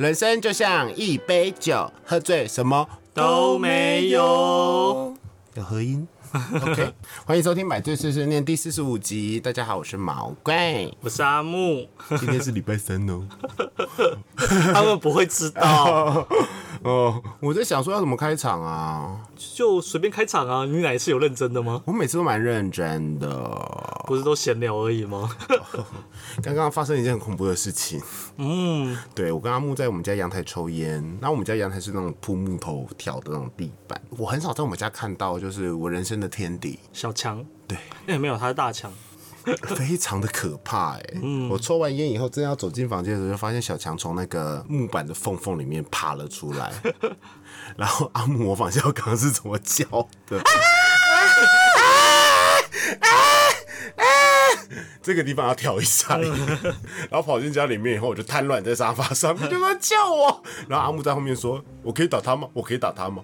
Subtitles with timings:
[0.00, 5.14] 人生就像一杯酒，喝醉什么都没有。
[5.52, 6.08] 有合音。
[6.32, 6.94] OK，
[7.26, 9.38] 欢迎收听《买醉碎碎念》第四十五集。
[9.38, 11.86] 大家好，我是毛怪，我是阿木，
[12.18, 13.26] 今天是礼拜三哦。
[14.72, 16.26] 他们不会知道，
[16.84, 19.20] 哦，我在想说要怎么开场啊？
[19.36, 20.64] 就随便开场啊。
[20.64, 21.82] 你哪一次有认真的吗？
[21.86, 23.28] 我每次都蛮认真的。
[24.06, 25.30] 不是都闲聊而已吗？
[26.42, 28.00] 刚刚发生一件很恐怖的事情。
[28.38, 38.90] 嗯，对我跟阿木在我们家阳台抽烟，那我们家阳台是那种铺木头条的那种地板，我很少在我们家看到，就是我人生的天敌小强，对，哎、没有，他是大强。
[39.76, 41.02] 非常的可怕哎、
[41.50, 46.72] 我抽完烟以后，正要走进房间的时候，就发现小强从那个木板的缝缝里面爬了出来，
[47.76, 49.84] 然后阿木模仿一下我刚刚是怎么叫
[50.26, 50.40] 的。
[55.02, 60.42] 这个地方要调一下，然后跑进家里面以后，我就瘫软在沙发上面，就说救我。
[60.68, 62.46] 然后阿木在后面说：“我可以打他吗？
[62.52, 63.22] 我可以打他吗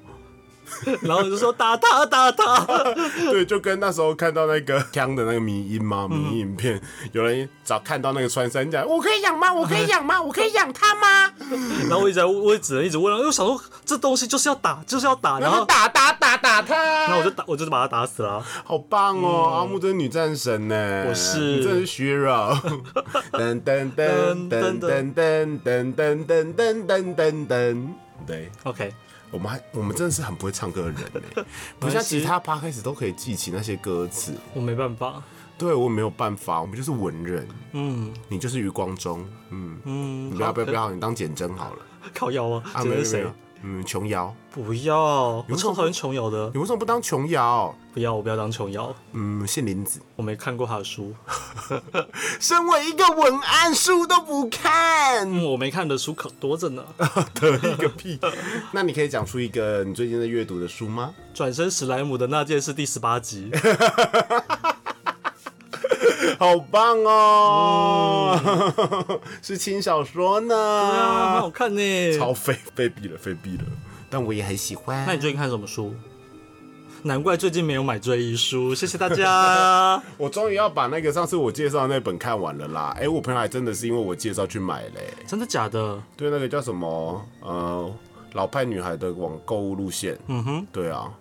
[1.03, 2.65] 然后我就说打他打他，？”
[3.31, 6.81] 对，就跟那时候看到那个枪的那个迷音嘛，迷音影片，
[7.13, 9.53] 有人找看到那个穿山甲，我可以养吗？
[9.53, 10.21] 我可以养吗？
[10.23, 11.33] 我可以养它吗？
[11.89, 18.45] 然后我一直在我也只能一直问，因为我想说这东西就是要打，就是要打，然后打打打打他，然后我就打，我就把他打死了。
[18.65, 19.59] 好棒哦！
[19.59, 22.59] 阿木真是女战神呢，我是你真的是 Shira。
[23.33, 27.89] 噔噔噔噔噔噔噔噔噔噔噔噔噔，
[28.27, 28.51] 对。
[28.65, 28.93] OK，
[29.31, 31.01] 我们还我们真的是很不会唱歌的人
[31.35, 31.45] 呢，
[31.79, 34.35] 不像其他 p 开始都可以记起那些歌词。
[34.55, 35.23] 我没办法。
[35.59, 41.79] 对我没有办法，我们就是文人，嗯你就是余光中，嗯，嗯，你不要不要不要，你当简真好了。
[42.15, 42.63] 靠腰啊？
[42.75, 46.51] 啊，这是谁没有没有？，嗯，琼瑶，不要，我超讨厌琼瑶的。
[46.55, 47.75] 你为什么不当琼瑶？
[47.93, 51.15] 不要，我不要当琼瑶，嗯，谢林子，我没看过他的书，
[52.39, 56.85] 身为一个文案，书都不看，嗯，我没看的书可多着呢。
[57.35, 58.21] 得一个屁。
[58.73, 61.15] 那你可以讲出一个你最近在阅读的书吗？
[61.33, 63.51] 转身史莱姆的那件事第十八集，
[66.39, 68.39] 好棒哦！
[69.43, 70.99] 是轻小说嗯啊，很
[71.35, 72.19] 呢，好看呢。
[72.19, 73.65] 超废废毙了，废毙了。
[74.09, 75.05] 但我也很喜欢。
[75.07, 75.95] 那你最近看什么书？
[77.03, 80.03] 难怪最近没有买追忆书，谢谢大家。
[80.19, 82.97] 我终于要把那个上次我介绍的那本看完了啦！
[82.99, 86.03] 哎、我朋友还真的是因为我介绍去买嘞、真的假的？
[86.17, 87.95] 对，那个叫什么呃
[88.33, 91.13] 老派女孩的网购物路线，嗯哼对啊，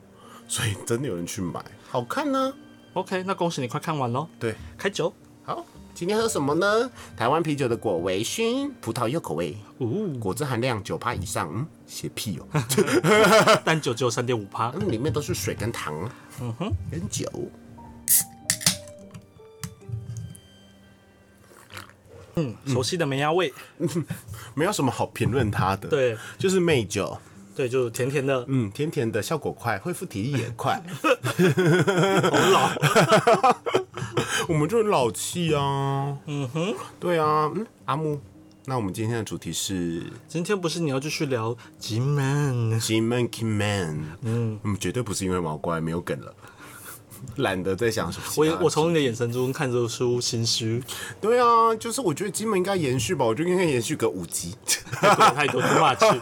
[0.48, 2.52] 所以真的有人去买，好看呢、
[2.96, 4.28] ，OK，那恭喜你快看完喽。
[4.40, 5.14] 对，开酒，
[5.44, 5.64] 好，
[5.94, 6.90] 今天喝什么呢？
[7.16, 9.88] 台湾啤酒的果味醺，葡萄柚口味，哦，
[10.20, 12.48] 果汁含量九趴以上，嗯，写屁哦，
[13.64, 14.72] 但酒只有三点五趴。
[14.80, 16.10] 嗯，里面都是水跟糖，
[16.42, 17.30] 嗯哼，跟酒。
[22.38, 23.54] 嗯，熟悉的梅芽味，
[24.56, 26.18] 没有什么好评论它的，，对。
[26.38, 27.18] 就是媚酒，
[27.56, 30.82] 对，就甜甜的，嗯，甜甜的，效果快，恢复体力也快。
[32.30, 32.70] 好老。
[34.48, 36.18] 我们就是老气啊。
[36.28, 38.20] 嗯哼，对啊，嗯，阿木，
[38.66, 42.80] 那我们今天的主题是今天不是你要继续聊吉门？
[42.80, 46.36] 金门 King Man，嗯，嗯，绝对不是因为毛怪没有梗了，
[47.38, 48.26] 懒得再想什么。
[48.38, 50.84] 我也我从你的眼神中看得出心虚，
[51.22, 54.56] 对啊，就是我觉得金门应该延续吧，我觉得应该延续个五集，
[54.92, 56.20] 太多太多 too much，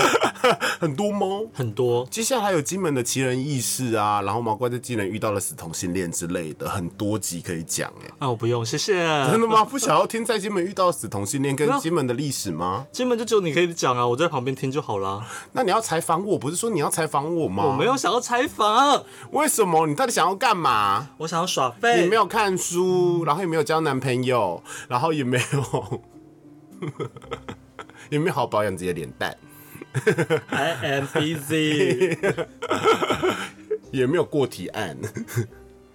[0.80, 1.44] 很多猫？
[1.52, 2.06] 很多。
[2.10, 8.10] 接下来还有金门的奇人异事啊，然后毛怪在金门遇到了死同性恋之类的，很多集可以讲哎。
[8.18, 8.94] 啊，我不用，谢谢。
[9.30, 9.64] 真的吗？
[9.64, 12.86] 不想要听在金门遇到死同性恋跟金门的历史吗？
[12.92, 15.26] 金门就只有你可以讲啊，我在旁边听就好啦。
[15.52, 17.64] 那你要采访我，不是说你要采访我吗？
[17.66, 19.86] 我没有想要采访，为什么？
[19.86, 21.08] 你到底想要干嘛？
[21.18, 22.02] 我想要耍废。
[22.02, 26.02] 你没有看书，然后也没有交男朋友，然后也没有，
[28.10, 29.36] 也没有好好保养自己的脸蛋
[30.50, 32.46] ，I am busy。
[33.90, 34.96] 也没有过提案。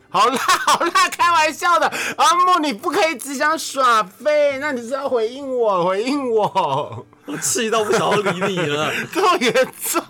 [0.09, 1.87] 好啦好啦，开玩笑的。
[2.17, 10.03] 阿木，你不可以只想耍废，那你是要回应我，回应我，我气到不想要理你了， 这么严重？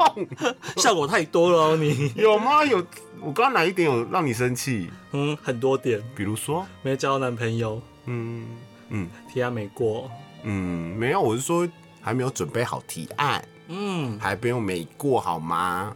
[0.78, 2.12] 效果太多了哦你。
[2.16, 2.66] 有吗？
[2.66, 2.84] 有？
[3.22, 4.90] 我刚刚哪一点有让你生气？
[5.12, 8.48] 嗯，很多点，比如说，没交男朋友，嗯
[8.90, 9.08] 嗯。
[9.32, 10.10] 提案没过，
[10.44, 11.68] 嗯，没有，我是说
[12.02, 15.96] 还没有准备好提案，嗯，还没有没过好吗？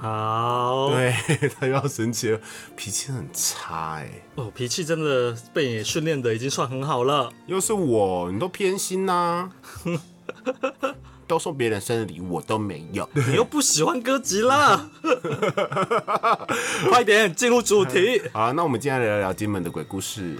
[0.00, 0.88] 好。
[0.90, 1.14] 对
[1.60, 2.40] 他又要生气了，
[2.74, 7.30] 脾气很差哎、哦，脾气真的被你训练的已经算很好了。
[7.46, 9.50] 又是我，你都偏心呐、
[11.32, 13.08] 都送别人生日礼物，我都没有。
[13.26, 14.90] 你又不喜欢哥吉拉，
[16.90, 18.20] 快点进入主题。
[18.34, 20.36] 好，那我们今天来聊聊金门的鬼故事。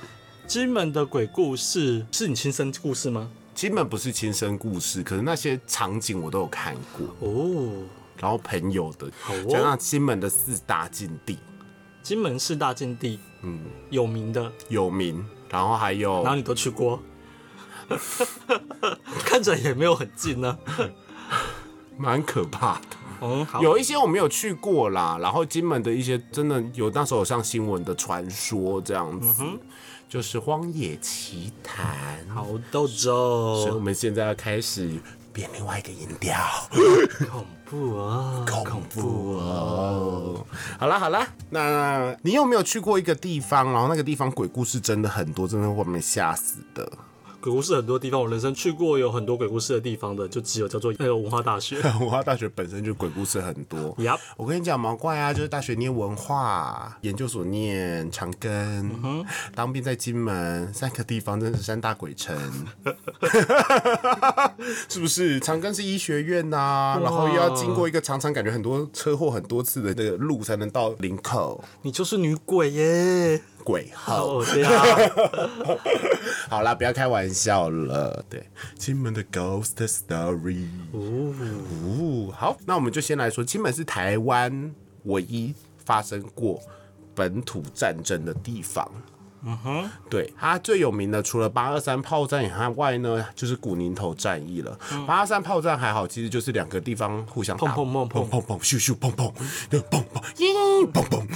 [0.47, 3.31] 金门的鬼故事是你亲身故事吗？
[3.55, 7.73] 金门不是亲身故事，可是那些场景我都有看过，哦，
[8.19, 9.11] 然后朋友的，
[9.49, 11.39] 加上金门的四大禁地
[12.03, 17.03] 金门四大禁地，嗯，有名的，有名，然后还有然后你都去过，
[19.25, 20.59] 看着也没有很近呢、
[21.97, 22.83] 蛮可怕的。
[23.25, 29.45] 嗯，好，有一些我没有去过啦，然后金门的一些真的有那时候有上新闻的传说这样子，
[30.09, 32.27] 就是荒野奇谈。
[32.29, 34.99] 好豆所以我粥，们现在要开始
[35.33, 36.37] 变另外一个音调，
[37.31, 40.45] 恐怖啊，恐怖哦。
[40.81, 46.91] 好啦好啦，那你有没有去过一个地方，然后那个地方鬼故事真的很多，真的会把你吓死的？
[47.43, 51.81] 鬼故事很多地方，我人生去过有很多鬼故事的地方的，就只有叫做那个文化大学。
[51.99, 53.97] 文化大学本身就鬼故事很多。
[53.97, 59.25] Yup 我跟你讲，毛怪啊，就是大学念文化，研究所念长庚，
[59.57, 62.33] 当兵在金门，三个地方真是三大鬼城，
[64.89, 65.41] 是不是？
[65.41, 73.43] 长庚是医学院呐、然后又要经过一个常常感觉很多车祸很多次的这个路才能到林口你就是女鬼耶！
[73.65, 74.27] 鬼号。
[74.27, 74.87] 哦，对啊，
[76.51, 78.25] 好啦，不要开玩笑了。
[78.29, 80.67] 对，金门的 Ghost Story。
[80.93, 84.75] 哦，好，那我们就先来说，金门是台湾
[85.05, 85.55] 唯一
[85.85, 86.61] 发生过
[87.15, 88.91] 本土战争的地方。
[89.45, 94.79] 嗯哼，对，它最有名的除了八二三炮战以外呢，就是古宁头战役了。
[95.07, 97.73] 八二三炮战还好，其实就是两个地方互相打。
[97.73, 99.33] 砰砰砰砰砰砰砰咻咻砰砰，
[99.69, 101.27] 就砰砰咦砰砰，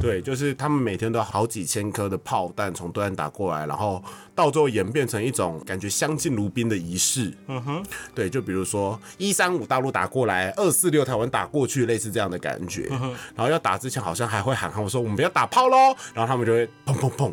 [0.00, 4.02] 对，就是他们每天都好几千颗的炮弹从对岸打过来，然后
[4.34, 7.32] 到最后演变成一种感觉相敬如宾的仪式。
[7.48, 7.84] 嗯哼，
[8.14, 12.86] 对，就比如说一三五大陆打过来，二四六台湾打过去，类似这样的感觉。
[13.34, 15.76] 然后要打之前好像还会喊喊我说我们不要打炮喽，
[16.14, 17.32] 然后他们就会砰砰砰。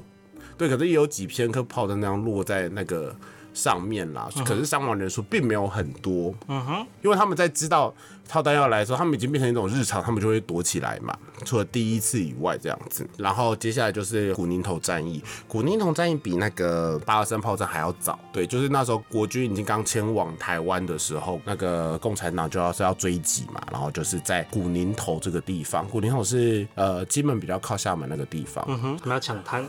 [0.67, 3.15] 对，可是也有几篇颗炮弹那样落在那个
[3.53, 6.33] 上面啦，可是伤亡人数并没有很多。
[6.47, 7.93] 嗯哼，因为他们在知道
[8.27, 11.15] 炮弹要来的时候，他们已经变成一种日常，他们就会躲起来嘛。
[11.45, 13.05] 除了第一次以外，这样子。
[13.17, 18.17] 然后接下来就是古宁头战役，古宁头战役比那个八二三炮战还要早。
[18.31, 28.63] 对，就是那时候国军已经刚迁往台湾的时候，那个共产党就要是要追击嘛，然后就是在古宁头这个地方，古宁头是呃金门比较靠厦门那个地方。
[28.69, 29.63] 嗯哼，他们要抢滩。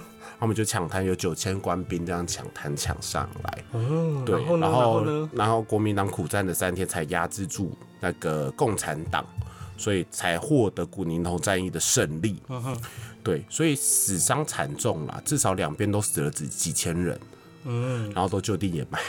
[0.44, 4.66] 他们就抢滩，有九千官兵这样抢滩抢上来，哦，对，然后呢？
[4.66, 5.30] 然后呢？
[5.32, 9.24] 然后国民党苦战了三天，才压制住那个共产党，
[9.78, 12.42] 所以才获得古宁头战役的胜利。
[12.50, 12.76] 嗯
[13.22, 17.18] 对，所以死伤惨重啦，至少两边都死了几几千人，
[17.64, 19.00] 嗯，然后都就地掩埋。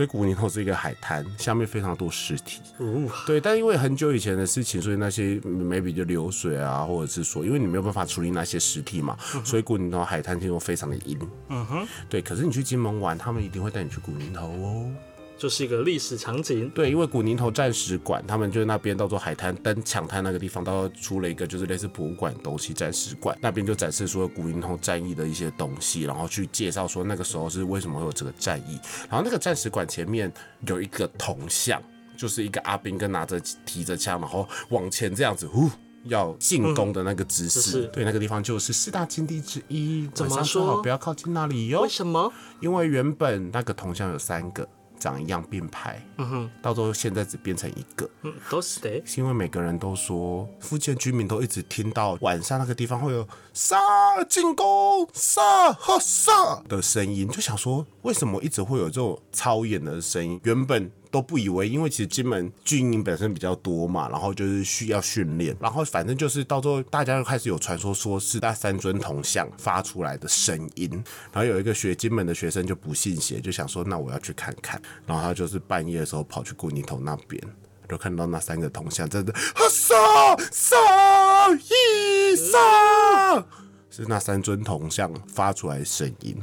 [0.00, 2.62] 所以古宁头是一个海滩，下面非常多尸体。
[2.78, 9.14] 哦，对，但因为很久以前的事情，所以那些 maybe 就流水啊，或者是说，因为你没有办法处理那些尸体嘛，
[9.44, 11.18] 所以古宁头海滩听说非常的阴。
[11.50, 14.90] 嗯哼，对，可是你去金门玩，他们一定会带你去古宁头哦。
[15.40, 16.68] 就是一个历史场景。
[16.70, 28.78] 对，因为古宁头战史馆，他们就是那边到做海滩登抢滩那个地方，到时候出了一个就是类似博物馆东西，战史馆那边就展示说古宁头战役的一些东西，然后去介绍说那个时候是为什么会有这个战役。
[29.08, 30.30] 然后那个战史馆前面
[30.66, 31.82] 有一个铜像，
[32.18, 35.70] 就是一个阿兵跟拿着提着枪，然后往前这样子，呼。
[36.04, 41.88] 要进攻的那个姿势，是对那个地方就是四大禁地之一，怎么说不要靠近那里哟为。
[41.90, 42.32] 什么？
[42.60, 44.66] 因为原本那个铜像有三个，
[45.00, 49.02] 长一样并排，嗯哼，到最后现在只变成一个，嗯，都是的。
[49.06, 53.78] 是因为每个人都说，附近居民都一直听到晚上那个地方会有杀
[54.28, 60.38] 进攻杀和杀的声音，就想说为什么一直会有这种超演的声音？
[60.44, 60.90] 原本。
[61.10, 70.88] 都不以为，因为其实金门军营本身比较多嘛，然后就是需要训练，然后反正就是到最后大家就开始有传说说是那三尊铜像发出来的声音，
[71.32, 77.42] 然后有一个学金门的学生就不信邪，就想说那我要去看看，然后他就是半夜的时候跑去古宁头那边。
[77.88, 79.34] 就看到那三个铜像真的，
[79.68, 79.96] 杀
[80.52, 80.76] 杀
[81.50, 83.44] 一杀，
[83.90, 86.36] 是那三尊铜像发出来的声音。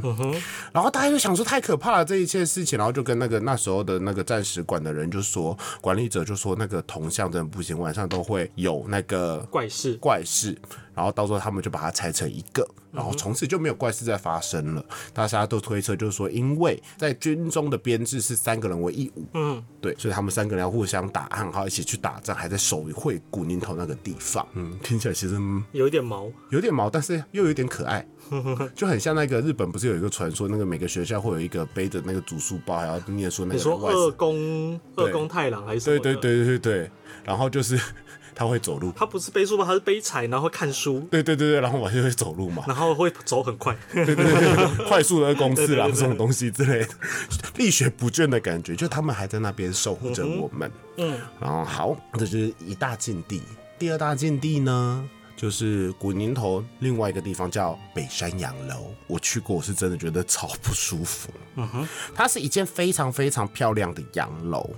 [0.71, 9.93] 然后大家就想说太可怕了这一切事情，然后就跟那个那时候的那个战史馆的人就说，管理者就说那个铜像真的不行，晚上都会有那个怪事。
[9.95, 10.57] 怪事，
[10.97, 14.83] 然后到时候他们就把它拆成一个，然后从此就没有怪事再发生了。
[15.13, 24.43] 大家都推测就是说，因为在军中的编制是三个人为一伍，嗯，对，所以他们三个人要互相打暗号，一起去打仗，还在守会古宁头那个地方。
[24.55, 28.03] 嗯，听起来其实嗯有一点毛，有点毛，但是又有点可爱，
[28.73, 36.01] 就很像那个日本不是有一个传说，那个每个学校会有一个背着那个竹书包，还要念说那你说个二宫二宫太郎还是什么的？
[36.01, 36.91] 对对对对对对，
[37.23, 37.79] 然后就是
[38.37, 38.93] 他会走路。
[38.95, 39.65] 他不是背书吧？
[39.65, 43.75] 他是背柴，然后会看书，对对对对，然后我就会走路嘛，然后会走很快。
[43.91, 46.89] 对对对对， 快速的公式啦，这种东西之类的，
[47.55, 50.71] 力学不倦的感觉，就他们还在那边守护着我们。
[50.97, 53.41] 嗯，然后好，这就是一大禁地。
[53.79, 61.29] 第二大禁地呢，就是古宁头另外一个地方叫北山洋楼，我去过，我是真的觉得超不舒服。
[61.55, 64.69] 嗯哼，它是一间非常非常漂亮的洋楼。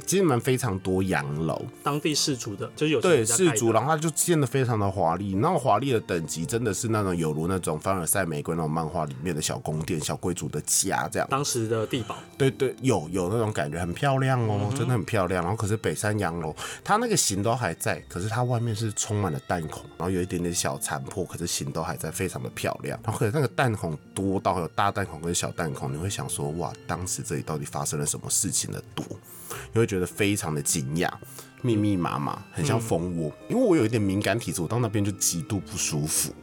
[0.00, 11.28] 金门非常多洋楼，当地氏族的，就是有钱对氏族，然后它就建的非常的华丽，那种华丽的等级真的是那种有如那种凡尔赛玫瑰那种漫画里面的小宫殿、小贵族的家这样。
[11.30, 15.42] 当时的地堡，对对，有有那种感觉，很漂亮哦，真的很漂亮。
[15.42, 22.98] 然后可是北山洋楼，它那个形都还在，可是它外面是充满了弹孔，然后有一点点小残破，可是形都还在，非常的漂亮。
[23.04, 29.04] 然后可是那个弹孔多到有大弹孔跟小弹孔，你会想说哇，当时这里到底发生了什么事情的多？
[29.72, 31.10] 你会觉得非常的惊讶。
[31.62, 33.32] 密密麻麻，很像蜂窝。
[33.48, 36.34] 因为我有一点敏感体质，我到那边就极度不舒服。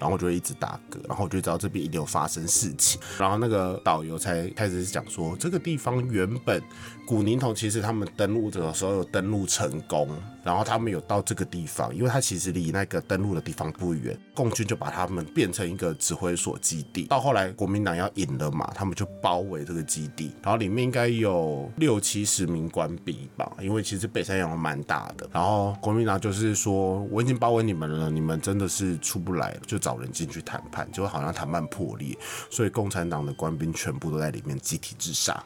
[0.00, 6.62] 然后我就会一直打嗝，然后我就知道这边一定有发生事情，然后那个导游才开始讲说，这个地方原本
[7.06, 10.08] 古宁头其实他们登陆的时候有登陆成功，
[10.42, 17.04] 然后他们有到这个地方，因为它其实离那个登陆的地方不远，共军就把他们变成一个指挥所基地。
[17.04, 32.16] 到后来国民党要赢了嘛，他们就包围这个基地，然后里面应该有六七十名官兵吧，因为其实北山洋蛮大的，然后国民党就是说我已经包围你们了，你们真的是出不来了，就找人进去谈判，结果好像谈判破裂，
[32.50, 35.42] 所以共产党的官兵全部都在里面集体自杀。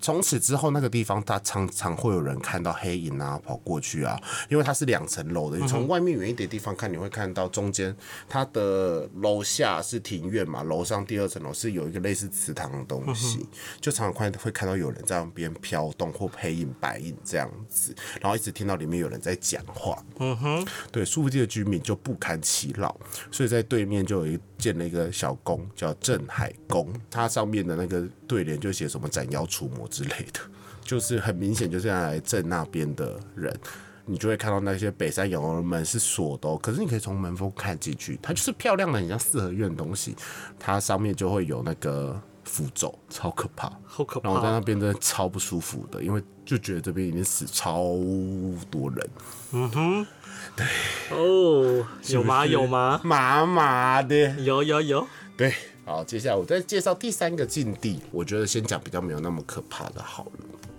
[0.00, 5.58] 从此之后，那个地方它常常会有人看到黑影啊跑过去啊，因为它是两层楼的。
[5.58, 7.94] 你从外面远一点地方看，你会看到中间
[8.28, 13.46] 它的楼下是庭院嘛，楼上第二层楼是有一个类似祠堂的东西，
[13.80, 20.02] 就常常看会看到有人在那边飘动或黑影白影这样子，然后一直听到里面有人在讲话。
[20.18, 22.94] 嗯哼，对，苏福地的居民就不堪其扰，
[23.30, 30.40] 所以在对面就有一建了一个小宫，叫镇海宫，它上面的那个对联就写什么斩妖除魔之类的，
[30.84, 33.54] 就是很明显就是要来镇那边的人。
[34.08, 40.14] 你就会看到那些北山洋楼的门是锁的、哦，可是你可以从门缝看进去，它就是漂亮的，很像四合院的东西。
[40.60, 43.68] 它上面就会有那个符咒，超可怕。
[43.84, 44.48] 好可然后我在。
[44.52, 47.82] 那边真的超不舒服的，因为就觉得这边已经死超
[48.70, 49.10] 多人，
[49.50, 50.06] 嗯哼，
[50.54, 50.64] 对
[51.10, 52.46] 哦，有吗？
[52.46, 53.00] 有吗？
[53.02, 54.14] 麻麻的。
[54.38, 55.04] 有有有，
[55.36, 55.52] 对，
[55.86, 60.32] 好，接下来我再介绍第三个禁地，我觉得先讲比较没有那么可怕的好了。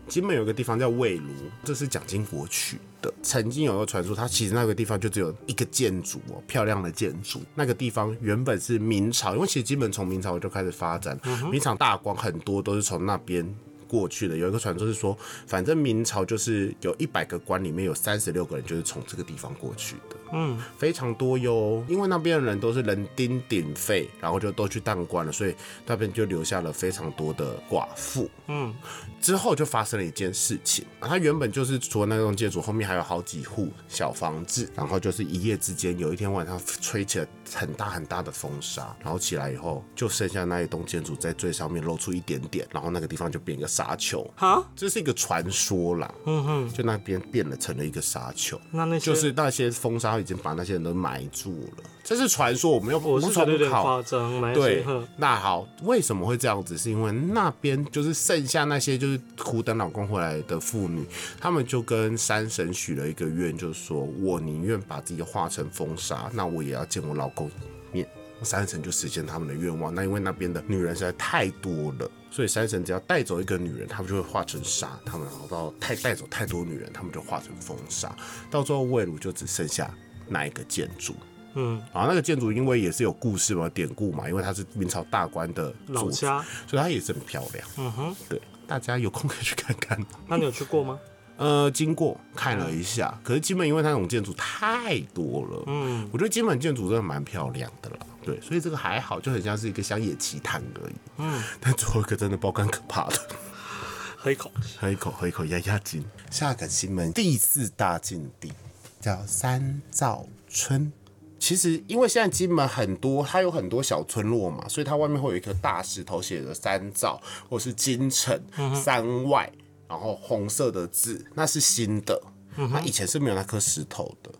[0.06, 1.30] 金门有个地方叫魏炉，
[1.64, 3.14] 这是蒋经国去的。
[3.24, 7.42] 曾经有个传说，它其实那个地方就只有一个建筑哦，漂亮的建筑。
[7.56, 11.18] 那个地方原本是明朝，因为其实金门从明朝就开始发展，
[11.50, 13.56] 明朝大官很多都是从那边。
[13.88, 20.18] 过去的有一个传说是说，反正明朝就是有一百个官，里面有三十六个人就是从这个地方过去的。
[20.32, 21.84] 嗯，非常多哟。
[21.88, 25.56] 因为那边的人都是人丁鼎沸，然后就都去当官了，所以
[25.86, 28.30] 那边就留下了非常多的寡妇。
[28.48, 28.74] 嗯，
[29.22, 44.26] 之后就发生了一件事情，它原本就是除了那栋建筑，后面还有好几户小房子，然后就是一夜之间，有一天晚上吹起了很大很大的风沙，然后起来以后就剩下那一栋建筑在最上面露出一点点，然后那个地方就变一个沙丘。
[44.36, 48.60] 哈，这是一个传说啦，嗯哼，就那边变了成了一个沙丘。
[48.72, 53.84] 那那些就是那些风沙已经把那些人都埋住了，这是传说，我们又不是无觉得有点从考。
[53.84, 54.86] 夸张，对。，
[55.18, 56.78] 那好，为什么会这样子？
[56.78, 61.06] 是因为那边就是剩下那些就是苦等老公回来的妇女，
[61.40, 67.52] 他们就跟山神许了一个愿，就是说我宁愿把自己化成风沙，那我也要见我老公一
[67.94, 68.08] 面。
[68.44, 69.92] 山神就实现他们的愿望。
[69.96, 78.16] 那因为那边的女人实在太多了，所以山神只要带走一个女人，他们就会化成沙；他们然后到太带走太多女人，他们就化成风沙。
[78.52, 79.92] 到最后魏鲁就只剩下
[80.30, 81.16] 那一个建筑。
[81.56, 87.68] 嗯，啊，那个建筑因为也是有故事嘛，典故嘛，因为它是明朝大官的老家，所以它也是很漂亮。
[87.78, 90.00] 嗯哼，对，大家有空可以去看看。
[90.28, 91.00] 那你有去过吗？
[91.38, 97.98] 呃，经过看了一下，可是金门因为它那种建筑太多了，嗯，我觉得金门建筑真的蛮漂亮的啦。
[98.24, 100.94] 对，所以这个还好，就很像是一个乡野奇谈而已。
[101.18, 103.18] 嗯，但最后一个真的爆肝可怕的，
[104.18, 104.52] 喝一口。
[104.80, 106.04] 喝一口，喝一口压压惊。
[106.32, 108.52] 下个金门第四大禁地
[109.00, 110.92] 叫三灶村。
[111.40, 118.42] 其实，因为现在金门很多，它有很多小村落嘛，所以它外面会有一颗大石头，写着三灶或是金城、
[118.74, 119.52] 三外，
[119.88, 122.20] 然后红色的字，那是新的。
[122.56, 124.32] 那以前是没有那颗石头的，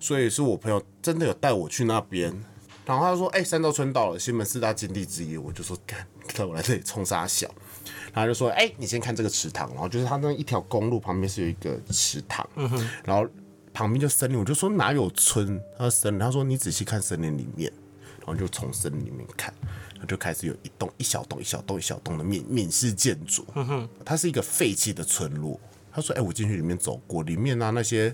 [0.00, 2.34] 所以是我朋友真的有带我去那边。
[2.84, 7.48] 然后他说：“哎、三道村到了，西门四大金地之一。”我就说：“干，带我来这里冲沙小。”
[8.12, 12.44] 然后就说：“哎、你先看这个池塘。”然后就是他那一条公路旁边是有一个池塘，
[13.04, 13.24] 然后
[13.72, 14.38] 旁边就森林。
[14.38, 15.60] 我就说哪有村？
[15.76, 16.20] 他说森林。
[16.20, 17.72] 他说你仔细看森林里面，
[18.18, 19.52] 然后就从森林里面看，
[19.92, 23.44] 然后就开始有一栋一小栋一小栋一小栋的闽闽式建筑。
[24.04, 25.58] 它是一个废弃的村落。
[25.92, 28.10] 他说：“哎、我进去里面走过，里面啊那些，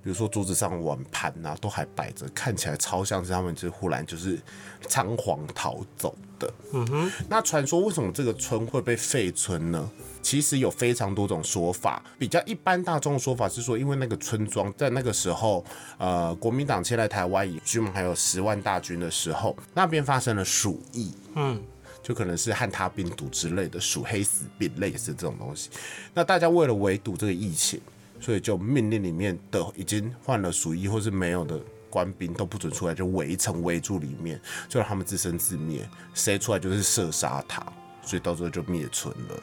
[0.00, 4.38] 比如说桌子上碗盘啊，都还摆着，看起来超像是他们就是忽然就是
[4.82, 7.10] 仓皇逃走的。”嗯哼。
[7.28, 9.90] 那传说为什么这个村会被废村呢？
[10.26, 15.64] 其实有非常多种说法，比较一般大众的说法是说，因为那个村庄在那个时候，
[15.98, 21.62] 呃，国民党迁来台湾，军们还有十万大军的时候，那边发生了鼠疫，嗯，
[22.02, 25.70] 就可能是汉他病毒之类的鼠黑死病类似这种东西。
[26.12, 27.80] 那大家为了围堵这个疫情，
[28.20, 31.56] 所以就命令里面的已经患了鼠疫或是没有的
[31.88, 37.64] 官兵都不准出来，就围城围住里面，就让他们自生自灭，谁出来就是射杀他，
[38.02, 39.40] 所以到最后就灭村了。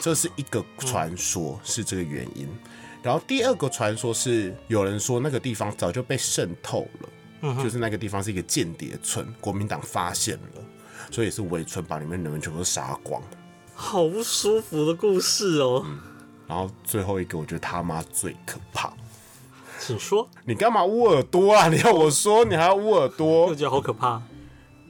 [0.00, 2.48] 这是一个传说，是这个原因。
[3.02, 10.62] 然后第二个传说是有人说那个地方早就被渗透了，就是那个地方是一个间谍村，国民党发现了，
[11.10, 13.22] 所以是围村把里面的人们全部都杀光。
[13.74, 15.86] 好不舒服的故事哦。
[16.48, 18.92] 然后最后一个，我觉得他妈最可怕。
[19.78, 21.68] 请说，你干嘛捂耳朵啊？
[21.68, 23.54] 你要我说，你还要捂耳朵我？
[23.54, 24.20] 觉得好可怕。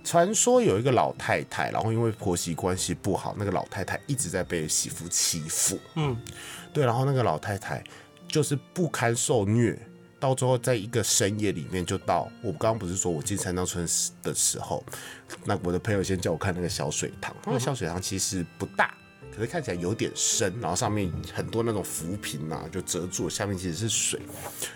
[0.09, 5.79] 传说有一个老太太，然后因为婆媳关系不好，那个老太太一直在被媳妇欺负。
[5.97, 6.17] 嗯，
[6.73, 7.85] 对，然后那个老太太
[8.27, 9.79] 就是不堪受虐，
[10.19, 13.87] 到最后在一个深夜里面就到我刚刚不是说我进三道村
[14.23, 14.83] 的时候，
[15.45, 18.95] 那我的朋友先叫我看那个小水塘，那个小水塘其实不大。
[19.39, 24.21] 可是看起来有点深，然后上面很多那种浮萍啊，就遮住了，下面其实是水。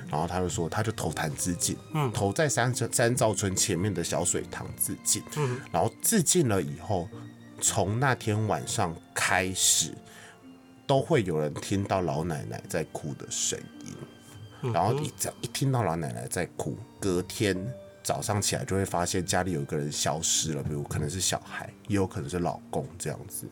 [0.09, 7.09] 然后他就说，他就投潭自尽，嗯，投在三三兆村前面的小水塘自尽，嗯，然后自尽了以后，
[7.61, 9.93] 从那天晚上开始，
[10.87, 17.57] 都会有人听到老奶奶在哭的声音，然后一只要一听到老奶奶在哭，隔天
[18.05, 23.49] 早上起来就会发现家里有一个人消失了，比如可能是小孩，也有可能是老公这样子，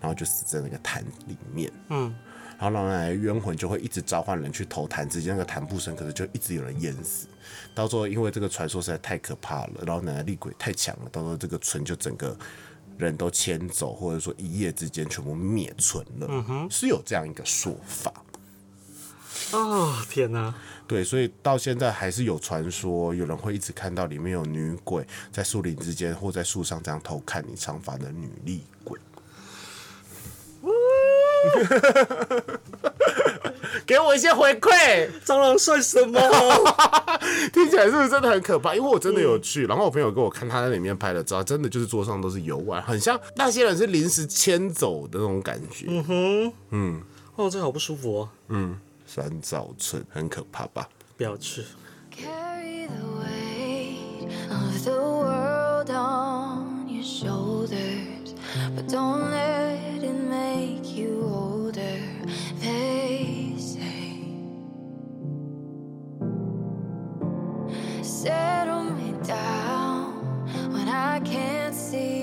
[0.00, 1.70] 然后就死在那个潭里面。
[1.88, 2.14] 嗯，
[2.58, 7.26] 然后老奶奶冤魂就会一直召唤人去投潭，直接那个潭不深，可是就一直有人淹死。
[7.74, 12.36] 到最后，因为这个传说实在太可怕了，老奶奶厉鬼太强了，到时候这个村就整个
[12.98, 16.26] 人都迁走，或者说一夜之间全部灭村了。
[16.28, 18.12] 嗯哼，是有这样一个说法。
[19.52, 20.54] 哦，天哪！
[20.86, 28.98] 对，所以到现在还是有传说，有人会一直看到里面有女鬼在树林之间或在树上这样偷看你长发的女厉鬼。
[33.86, 36.20] 给我一些回馈，蟑螂算什么？
[37.52, 38.74] 听起来是不是真的很可怕？
[38.74, 47.02] 因为我真的有去，然后我朋友给我看他在里面拍的照，真的就是桌上都是油碗，很像那些人是临时迁走的那种感觉嗯哼。
[47.36, 50.88] 哦，这好不舒服哦，嗯，三兆村很可怕吧？
[51.16, 51.62] 不要去。
[58.74, 61.98] But don't let it make you older.
[62.60, 64.16] They say,
[68.02, 70.24] settle me down
[70.72, 72.19] when I can't see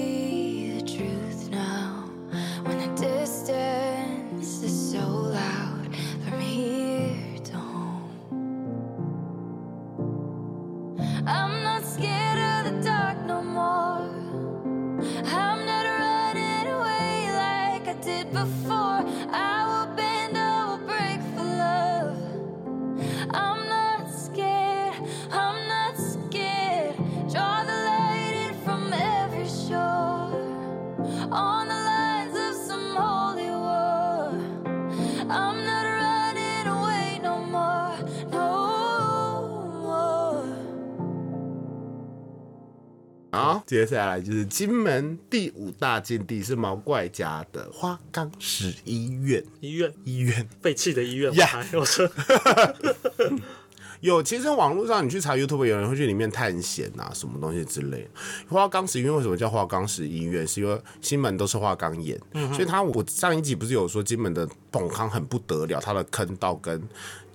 [43.68, 49.44] 接下来就是金门第五大禁地是毛怪家的花岗石医院。
[49.60, 52.10] 医院医院废弃的医院，呀我说
[54.00, 58.10] 有，其实网络上你去查 YouTube，有人会去里面探险啊，什么东西之类的。
[58.48, 60.48] 花岗石医院为什么叫花岗石医院？
[60.48, 62.18] 是因为金门都是花岗岩，
[62.54, 66.82] 所以它我上一集不是有说金门的崩坑很不得了，它的坑道跟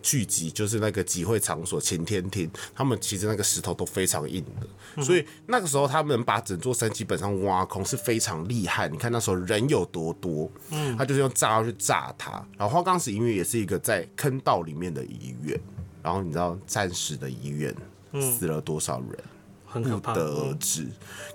[0.02, 8.88] 聚集就是那个集会场所晴天厅，他们其实那个石头都非常硬的，所以那个时候他们把整座山基本上挖空是非常厉害。
[8.88, 12.32] 你看那时候人有多多，嗯，他就是用炸药去炸它。
[12.58, 15.58] 然后花岗石医院也是一个在坑道里面的医院。
[16.02, 17.74] 然后你知道战时的医院
[18.20, 19.18] 死了多少人？
[19.64, 20.86] 很可怕不得而知。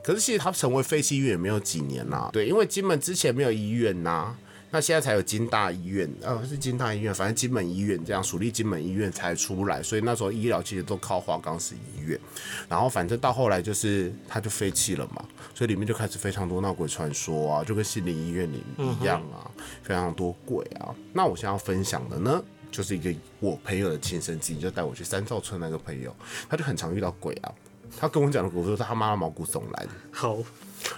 [0.03, 4.35] 可是其实它成为废弃医院也没有几年啦，对，因为金门之前没有医院呐、
[4.69, 12.19] 那现在才有金大医院，呃，是金大医院，反正金门医院这样，属立金门医院才出来，所以那时候医疗其实都靠花岗石医院。
[12.67, 15.23] 然后反正到后来就是它就废弃了嘛，
[15.55, 19.49] 所以里面就开始非常多闹鬼传说啊，就跟心灵医院里一样啊，
[19.83, 20.93] 非常多鬼啊。
[21.13, 26.13] 那我现在要分享的呢，就是一个我朋友的亲身经历，就带我去三灶村那个朋友，
[26.49, 27.53] 他就很常遇到鬼啊。
[27.97, 29.87] 他跟我讲的鬼都是他妈的毛骨悚然。
[30.11, 30.37] 好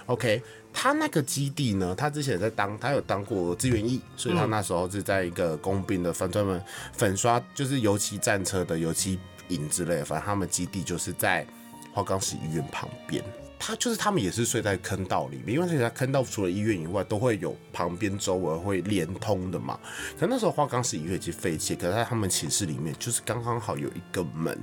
[0.06, 11.46] ，OK，他那个基地呢，他之前在当，他有当过志愿役，所以他那时候是在一个工兵的粉专门粉刷，就是油漆战车的油漆营之类的，反正他们基地就是在
[11.92, 13.22] 花岗石医院旁边。
[13.62, 19.78] 他就是他们也是睡在坑道里面，因为这条坑道除了医院以外，都会有旁边周围会连通的嘛。
[20.18, 24.58] 可那时候花岗石医院已经废弃，可是在他们寝室里面，就是刚刚好有一个门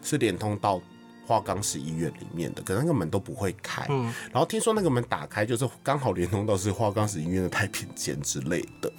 [0.00, 0.80] 是连通到
[1.26, 3.84] 花岗石医院里面的，可是那个门都不会开。
[4.32, 8.90] 然后听说那个门打开，就是刚好连通到是花岗石医院的太平间之类的。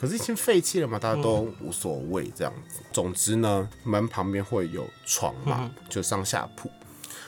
[0.00, 2.80] 可是已经废弃了嘛，大家都无所谓这样子。
[2.90, 6.70] 总之呢，门旁边会有床嘛，就上下铺。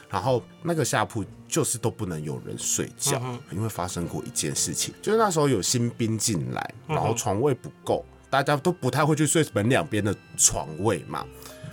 [0.08, 11.26] 然后那个下铺就是都不能有人睡觉，因为发生过一件事情，就是那时候有新兵进来，然后床位不够，大家都不太会去睡门两边的床位嘛。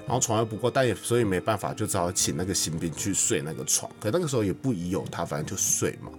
[0.05, 3.91] 然后床位不够，但也所以没办法，就只好请那个新兵去睡那个床。
[3.99, 6.11] 可那个时候也不疑有他，反正就睡嘛。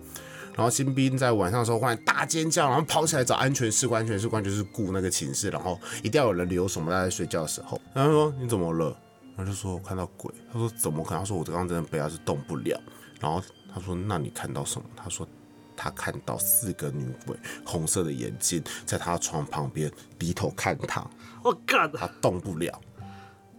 [0.56, 7.80] 然后新兵在晚上的时候忽然大尖叫，然后跑起来找安全士官，安全士官就是顾那个寝室，然后一定要有人留什么，大家在睡觉的时候。
[7.92, 8.96] 然后说你怎么了？
[9.36, 10.32] 然后就说我看到鬼。
[10.52, 11.18] 他说怎么可能？
[11.18, 12.80] 他说我刚刚真的被他是动不了。
[13.20, 13.42] 然后
[13.74, 14.86] 他说那你看到什么？
[14.96, 15.28] 他说
[15.76, 21.04] 他看到四个女鬼，红色的眼睛在他床旁边低头看他，
[21.42, 22.80] 我干，他动不了。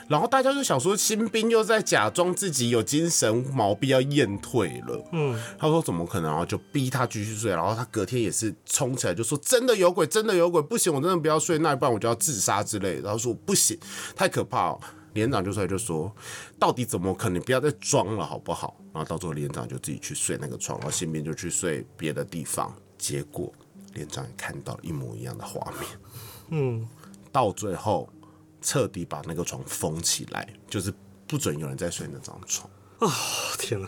[0.08, 5.04] 然后大家就想说，新兵又在假装自己有精神毛病要验退了。
[5.12, 6.30] 嗯，他说怎么可能？
[6.30, 7.52] 然后就逼他继续睡。
[7.52, 13.00] 然后他隔天也是冲起来就说真的有鬼，真的有鬼，不行，我真的不要睡，那一半我就要自杀之类。
[13.02, 13.78] 然后说不行，
[14.16, 14.80] 太可怕了。
[15.14, 16.14] 连长就出来就说，
[16.60, 17.42] 到底怎么可能？
[17.42, 18.76] 不要再装了好不好？
[18.94, 22.76] 然后到最后连长就自己去睡那个床，然后新兵就去睡别的地方。
[22.98, 23.52] 结果
[23.94, 25.90] 连长也看到一模一样的画面。
[26.50, 26.88] 嗯，
[27.32, 28.10] 到最后
[28.66, 30.92] 彻底把那个床封起来，就是
[31.28, 33.12] 不准有人再睡那张床，哦
[33.60, 33.88] 天哪，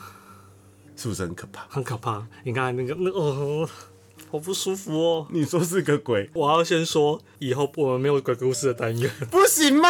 [0.95, 1.65] 是不是很可怕？
[1.67, 2.27] 很可怕。
[2.43, 3.67] 你看那个那个哦，
[4.29, 5.27] 好不舒服哦。
[5.29, 9.87] 你说是个鬼，我要先说，以后我们没有鬼故事的单元，不行吗？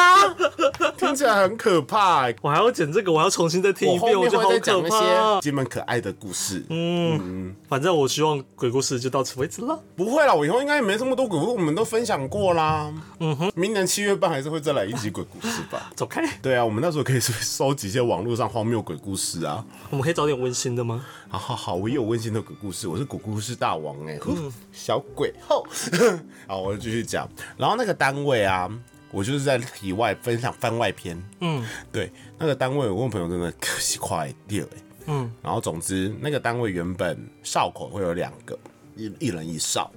[0.97, 2.35] 听起来很可怕、欸。
[2.41, 5.41] 我还要剪这个，我还要重新再听一遍，我后面会觉得好可怕些。
[5.41, 6.63] 金门可爱的故事。
[6.69, 9.79] 嗯，反正我希望鬼故事就到此为止了。
[9.95, 12.93] 不会啦，我以后应该也没这么多鬼故事，我们都分享过啦。
[13.19, 15.91] 嗯哼，明年七月半还是会再来一集鬼故事吧。
[15.95, 19.63] 走开，对啊，我们那时候可以收集一些网络上荒谬鬼故事啊。
[19.89, 21.05] 我们可以找点温馨的吗？
[21.29, 24.26] 好好好，我也有温馨的鬼故事，我是鬼故事大王哎、呼
[24.71, 25.65] 小鬼后，
[26.47, 27.29] 好，我就继续讲。
[27.57, 28.69] 然后那个单位啊，
[29.11, 31.21] 我就是在体外分享番外篇。
[31.41, 34.77] 嗯对，那个单位我问朋友真的可惜快掉哎。
[35.07, 38.57] 嗯，然后总之那个单位原本哨口会有两个，
[38.95, 39.91] 一一人一哨，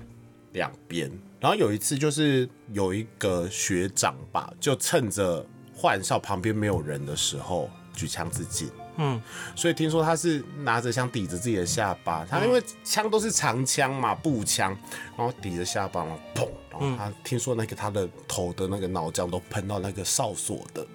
[0.53, 1.11] 两边。
[1.41, 8.71] 然后有一次就是有一个学长吧，就趁着换哨旁边没有人的时候举枪自尽。
[8.97, 9.21] 嗯，
[9.57, 14.77] 所以听说他是拿着枪抵着自己的下巴，他因为枪都是长枪嘛，步枪，
[15.17, 20.87] 然后抵着下巴，然后砰，然后他听说那个他的头的那个脑浆都喷到那个哨所的，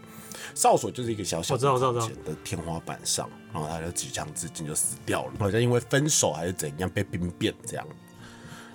[0.54, 1.64] 哨所就是一个小小的
[2.24, 7.88] 的天花板上，然后他就举枪自尽就死掉了，好像因为分手还是怎样被兵变这样。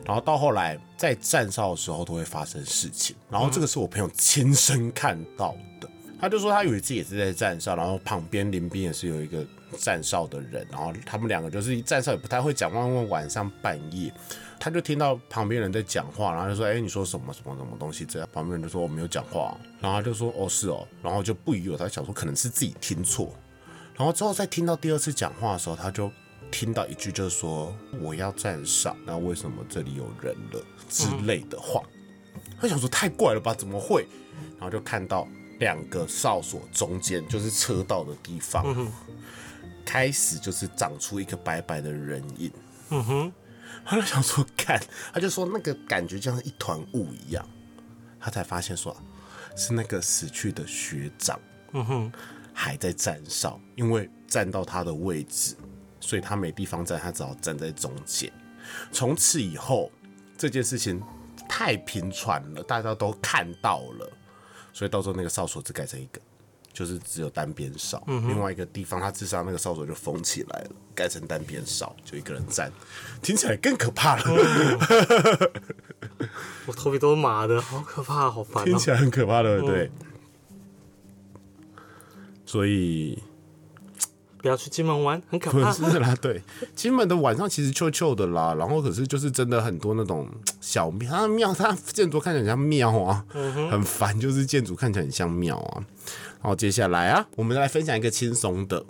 [0.04, 5.88] 然后到后来在站哨的时候都会发生事情，然后这个是我朋友亲身看到的。
[6.20, 9.44] 他就说他有一次也是在站哨，然后旁边林斌也是有一个
[9.78, 14.12] 站哨的人，然后他们两个就是站哨也不太会讲话，因为晚上半夜，
[14.58, 23.32] 他就听到旁边人在讲话，然后就说：“哎、你说什么什么什么东西？”这样旁边人就说：“我没有讲话。”然后他就说：“哦，是哦。”然后就不疑有他，想说可能是自己听错。
[23.96, 26.10] 然后之后再听到第二次讲话的时候，他就
[26.50, 31.82] 听到一句就是说：“我要站哨，那为什么这里有人了？”之类的话。
[32.60, 34.06] 他想说太怪了吧，怎么会？
[34.58, 35.26] 然后就看到
[35.60, 38.90] 两个哨所中间就是车道的地方，
[39.84, 42.50] 开始就是长出一个白白的人影。
[42.88, 43.32] 嗯哼，
[43.84, 47.48] 他就想说看，他就说那个感觉就像一团雾一样。
[48.18, 48.94] 他才发现说
[49.56, 51.40] 是那个死去的学长，
[51.72, 52.12] 嗯哼，
[52.52, 55.54] 还在站哨，因为站到他的位置，
[56.00, 58.30] 所以他没地方站，他只好站在中间。
[58.92, 59.90] 从此以后，
[60.36, 61.02] 这件事情
[61.48, 64.12] 太频传了，大家都看到了，
[64.72, 66.20] 所以到时候那个哨所只改成一个，
[66.72, 72.70] 就是只有单边哨，另外一个地方他自杀那个哨所就封起来了，改成单边哨，就一个人站，
[73.20, 74.24] 听起来更可怕了，
[76.66, 78.66] 我头皮都麻的，好可怕，好烦喔。
[78.66, 79.90] 听起来很可怕，对不对？
[82.46, 83.22] 所以
[84.40, 85.72] 不要去金门玩，很可不怕。
[85.72, 86.42] 是啦，对，
[86.74, 90.28] 金门的晚上其实臭臭的啦，然后可是就是真的很多那种
[90.60, 93.24] 小庙，它的庙它建筑看起来很像庙啊，
[93.70, 95.84] 很烦，就是建筑看起来很像庙啊。
[96.42, 98.84] 然后接下来啊，我们来分享一个轻松的。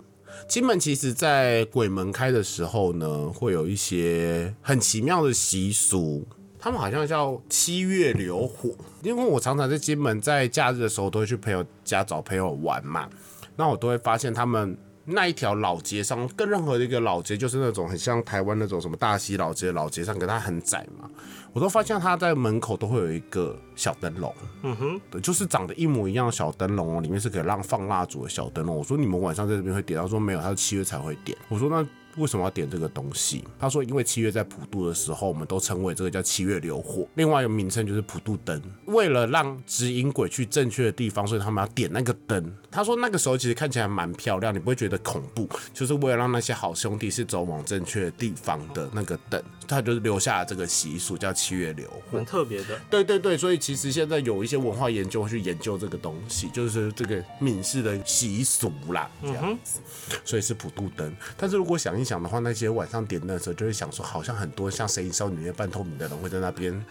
[0.47, 6.25] 金门其实，在鬼门开的时候呢，会有一些很奇妙的习俗。
[6.57, 8.69] 他们好像叫七月流火，
[9.01, 13.09] 因为我常常在金门，在假日的时候都会去朋友家找朋友玩嘛，
[13.55, 14.77] 那我都会发现他们
[15.11, 21.09] 那一条老街上，跟任何一个老街，就是那种很像台湾那种什么大溪老街老街上，可它很窄嘛，
[21.53, 24.33] 我都发现他在门口都会有一个小灯笼，
[24.63, 28.75] 嗯哼，对，就是长得一模一样的小灯笼哦，里面是可以让放蜡烛的小灯笼。
[28.75, 31.37] 我说你们晚上在这边会点，他说没有，他说七月才会点。
[31.49, 31.87] 我说那。
[32.17, 33.41] 为什么要点这个东西？
[33.57, 38.61] 他说，因为七月在普渡的时候，我们都称为这个叫七月流火，另外一个名称就是普渡灯。
[38.87, 42.53] 为了让指引鬼去正确的地方，所以他们要点那个灯。
[42.69, 52.17] 他说那个时候其实看起来蛮漂亮，你不会觉得恐怖，就是为了让那些好兄弟是走往正确的地方的那个灯，他就是留下了这个习俗，叫七月流火。
[52.17, 52.79] 蛮特别的。
[52.89, 59.79] 对对对，所以其实现在有一些文化研究会去研究这个东西，就是这个闽式的习俗啦，这样子，
[60.25, 61.15] 所以是普渡灯。
[61.37, 66.85] 但是如果想一想的话，那些晚上点灯的时候，就会想说，好像很多像《神隐少女》里面半透明的人会在那边，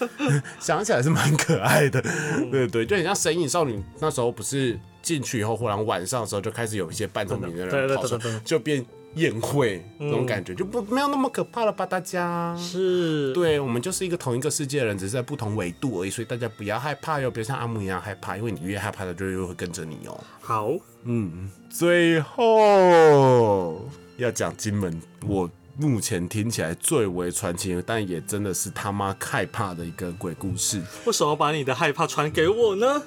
[0.60, 2.02] 想起来是蛮可爱的。
[2.50, 8.84] 对对，就很像《神隐少女》那时候不是进去以后，忽然晚上的时候就开始有一些半透明的人跑出来就变
[9.16, 11.84] 宴会那种感觉，就不没有那么可怕了吧？
[11.84, 20.18] 大家是，对我们就是一个同一个世界的人，只是在不同维度而已，所以大家不要害怕哟，别像阿木一样害怕，因为你越害怕的，就越会跟着你哦。
[20.40, 20.70] 好，
[21.04, 33.02] 嗯最后要讲金门，我目前听起来最为传奇，但也真的是他妈害怕的一个鬼故事为什么把你的害怕传给我呢？——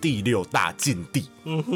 [0.00, 1.28] 第六大禁地。
[1.44, 1.74] 嗯哼，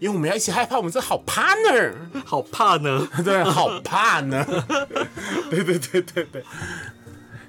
[0.00, 1.94] 因为我们要一起害怕，我们是好 partner。
[2.24, 3.08] 好怕呢。
[3.24, 4.44] 对，好怕呢。
[5.50, 6.44] 对对对对对，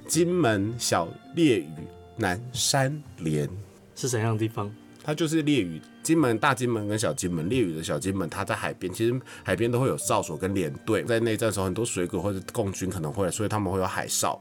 [0.06, 1.68] 金门小烈屿
[2.16, 3.48] 南山连，
[3.94, 4.70] 是怎样的地方？
[5.02, 5.80] 它就是烈屿。
[6.02, 14.40] 金门、大金门跟小金门，烈屿的小金门，它在海边，其实海边都会有哨所跟连队，在内战的时候，很多水鬼或者共军可能会，所以他们会有海哨，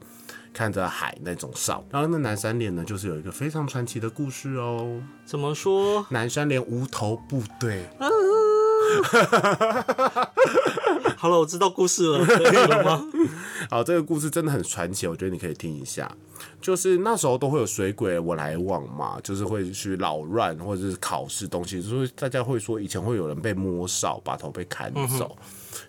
[0.53, 1.83] 看着海那种哨。
[1.89, 5.01] 然后那南山连呢，就是有一个非常传奇的故事哦。
[5.25, 6.05] 怎么说？
[6.09, 7.85] 南山连无头部队，
[11.17, 13.05] 好了，我知道故事了，可以了吗？
[13.69, 16.09] 好，这个故事真的很传奇，我觉得你可以听一下。
[16.62, 25.38] 就是那时候都会有水鬼我来往嘛，就是会去扰乱或者是考试东西，所以大家会说以前会有人被摸哨，把头被砍走，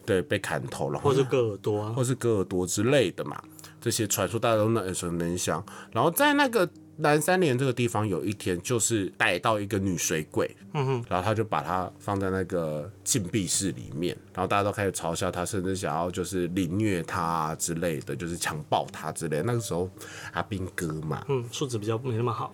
[0.05, 1.93] 对，被砍头，然后或者割耳朵啊？
[1.95, 3.41] 或是割耳朵之类的嘛，
[3.81, 5.65] 这些传说大家都能耳熟能详。
[5.93, 19.41] 然后在那个南三连这个地方，有一天就是逮到一个女水鬼，嗯哼，然后他就把她放在那个禁闭室里面，然后大家都开始嘲笑她，甚至想要就是凌虐她、之类的，就是强暴她之类。
[19.43, 19.89] 那个时候
[20.33, 22.53] 阿兵哥嘛，嗯，素质比较没那么好。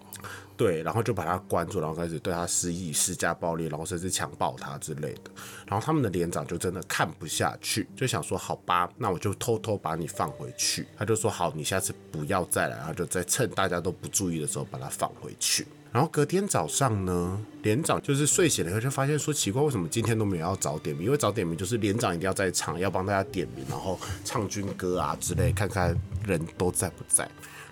[0.57, 5.31] 对，然后就把他关住，然后开始对他施以施加暴力，然后甚至强暴他之类的。
[5.67, 10.87] 然后他们的连长就真的看不下去，就想说：好吧，那我就偷偷把你放回去。
[10.97, 12.77] 他就说：好，你下次不要再来。
[12.79, 15.67] 然后就在趁大家都不注意的时候把他放回去。
[15.93, 21.07] 然后隔天早上呢，连长就是睡醒了以后就发现说奇怪，为什么今天都没有要早点名？
[21.07, 27.27] 因为早点名就是连长一定要在场，要帮大家点名，然后唱军歌啊之类，看看人都在不在。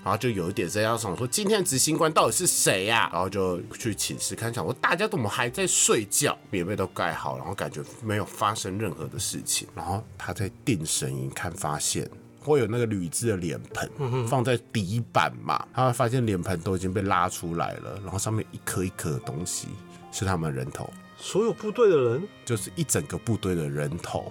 [0.04, 9.66] 然后就有一点在要想说，今天的执行官到底是谁呀、然后就去寝室看，想说大家怎么还在睡觉，棉被都盖好，然后感觉没有发生任何的事情。
[9.74, 12.06] 然后他在定神一看，发现
[12.38, 19.68] 会有那个铝制的脸盆放在底板嘛，他会发现脸盆都已经被拉出来了，然后上面一颗一颗的东西
[20.12, 24.30] 是他们人头，所有部队的人，就是一整个部队的人头。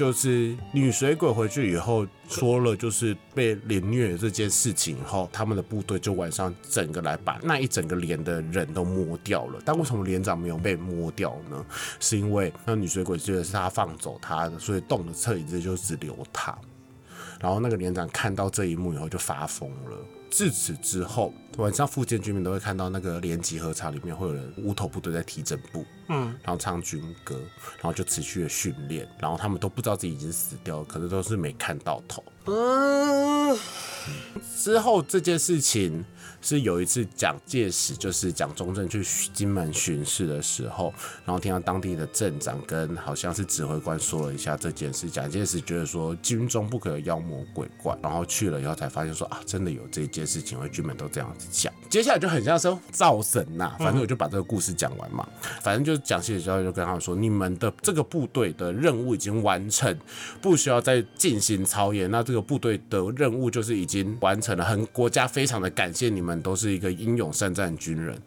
[0.00, 9.60] 就是女水鬼回去以后说了，就是被凌虐这件事情以后，他们的部队就晚上整个来把那一整个连的人都摸掉了。
[9.62, 11.62] 但为什么连长没有被摸掉呢？
[12.00, 16.56] 是因为那女水鬼觉得是他放走他的，所以动的侧椅子就只留他。
[17.38, 19.98] 然后那个连长看到这一幕以后就发疯了，
[20.30, 27.34] 自此之后，晚上附近居民都会看到那个连集合场里面会有人乌头部队在踢正步，嗯，然后唱军歌，
[27.76, 32.24] 然后就持续的训练，然后他们都不知道自己已经死掉了，可是都是没看到头。
[32.46, 33.58] 嗯，
[34.56, 36.04] 之后这件事情
[36.40, 40.92] 是有一次蒋介石就是蒋中正去金门巡视的时候，
[41.24, 51.72] 然后听到当地的镇长跟好像是指挥官说了一下这件事，蒋介石觉得说军中不可有妖魔鬼怪，然后去了以后才发现说啊，真的有这件事情，因为军们都这样子讲。
[51.88, 55.26] 接下来就很像是造神呐、反正我就把这个故事讲完嘛。
[55.62, 59.96] 反正就是蒋介石教就跟他们说，你们的这个部队的任务已经完成，
[60.40, 62.10] 不需要再进行操演。
[62.10, 68.20] 那这个部队的任务就是已经完成了，很国家非常的感谢你们，都是一个英勇善战的军人。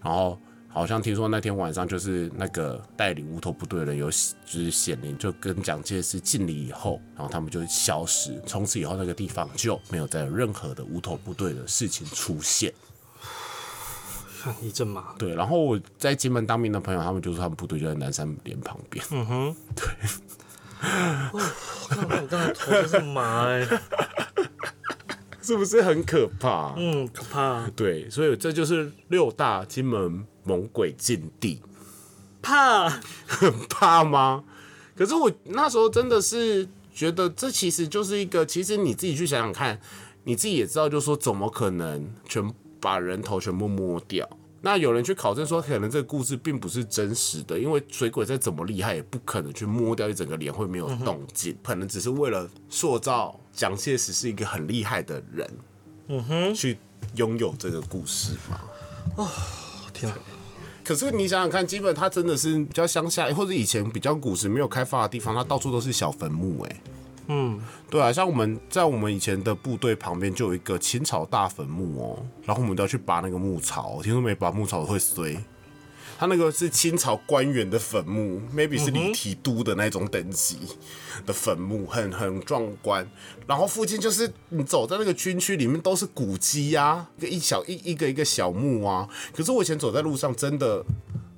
[0.00, 4.12] 然后好像听说那天晚上就是那个带领无头部队的人有就
[4.46, 12.72] 是显灵，就跟蒋介石敬礼以后，然后他们就消失，从此以后那个地方就没有再有任何的无头部队的事情出现。
[14.42, 15.14] 看一阵麻。
[15.18, 19.04] 对，然后我在金门当兵的朋友，他们就说他们部队就在南山连旁边。
[19.10, 19.54] 嗯
[20.80, 23.66] 看我刚才头都是麻哎、
[25.50, 26.74] 是不是很可怕？
[26.76, 31.60] 嗯，可怕，对，所以这就是六大金门猛鬼禁地，
[32.40, 32.88] 怕。
[33.26, 34.44] 很 怕吗？
[34.94, 39.80] 可是我那时候真的是觉得，这其实就是一个，其实你自己去想想看，
[40.22, 42.48] 你自己也知道，就是说怎么可能全
[42.80, 44.28] 把人头全部摸掉？
[44.60, 55.50] 那有人去考证说，可能这个故事并不是真实的，因为水鬼再怎么厉害，也不可能去摸掉一整个脸会没有动静，可能只是为了塑造蒋介石是一个很厉害的人，
[56.08, 56.78] 嗯哼，去
[57.16, 58.58] 拥有这个故事嘛。
[59.92, 60.16] 天啊，
[60.82, 66.80] 可是你想想看，基本它真的是比较乡下，或者以前比较古时没有开发的地方，它到处都是小坟墓，哎，
[67.26, 75.36] 嗯，对啊，像我们在我们以前的部队旁边就有一个清朝大坟墓哦，然后我们都要去拔那个牧草，听说没拔牧草会衰。
[76.20, 80.58] 他那个是清朝官员的坟墓，maybe 是李提督的那种等级
[81.24, 83.10] 的坟墓，很很壮观。
[83.46, 89.08] 然后附近就是你走在那个军区里面都是古迹啊，一个一小一一个一个小墓啊。
[89.32, 90.84] 可是我以前走在路上真的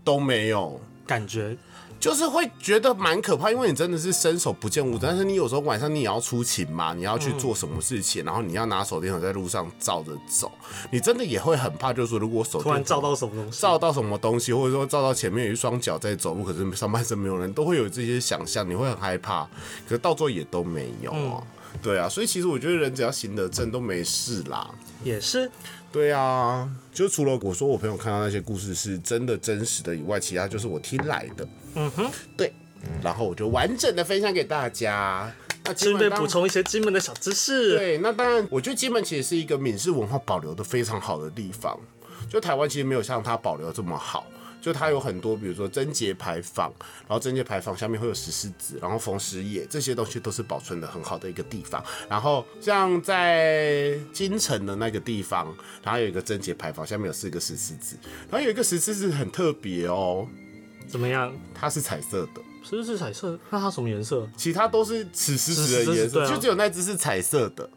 [0.02, 1.56] 都没有，感觉
[2.02, 10.50] 就是会觉得蛮可怕，因为你真的是伸手不见五指，但是你有时候晚上你也要出勤嘛，你要去做什么事情，然后你要拿手电筒在路上照着走，
[10.90, 19.44] 你真的也会很怕，就是说如果手突然照到什么东西，照到什么东西，或者说照到前面有一双脚在走路，可是上半身没有人，都会有这些想象，你会很害怕，
[19.88, 21.40] 可是到最后也都没有啊。
[21.80, 24.68] 对啊，所以其实我觉得人只要行得正都没事啦。
[25.04, 25.48] 也是
[25.92, 31.46] 对啊，就除了我说我朋友看到那些故事是真的真实的以外，其他就是我听来的。
[31.74, 32.52] 嗯哼，对，
[33.02, 35.32] 然后我就完整的分享给大家。
[35.64, 37.76] 那基顺本补充一些金门的小知识。
[37.76, 41.78] 对，那当然，我觉得金门其实是一个闽式文化保留的非常好的地方。
[42.28, 44.26] 就台湾其实没有像它保留得这么好，
[44.60, 46.72] 就它有很多，比如说贞节牌坊，
[47.06, 51.84] 然后贞节牌坊下面会有石狮子，然后逢石野这些东西都是保存的很好的一个地方。
[52.08, 55.54] 然后像在金城的那个地方，
[55.84, 57.96] 然后有一个贞节牌坊，下面有四个石狮子，
[58.28, 60.26] 然后有一个石狮子很特别哦，
[60.92, 61.32] 怎么样？
[61.54, 62.42] 它是彩色的。
[62.62, 63.36] 是不是彩色？
[63.50, 64.28] 那它什么颜色？
[64.36, 67.68] 其他都是此狮子的颜色，就只有那只是彩色的。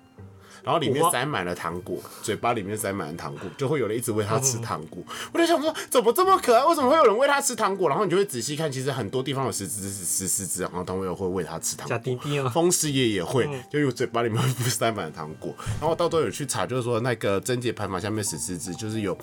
[0.63, 5.03] 然后里面塞满了糖果，嘴巴里面塞满了糖果，就会有人一直喂它嗯吃糖果。
[5.31, 6.65] 我就想说，怎么这么可爱？
[6.65, 7.87] 为什么会有人喂它吃糖果？
[7.87, 11.97] 然后你就会仔细看，其实很多地方有十只石狮子，然后他们有会喂它吃糖果。
[11.99, 15.53] 滴滴啊，风也会，嗯就有嘴巴里面会塞满了糖果。
[15.79, 19.15] 然后到最后有去查，就是说那个贞节牌坊下面石狮子，就是有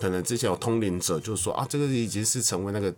[0.00, 2.94] 可能之前有通灵者就说啊，这个已经是成为那个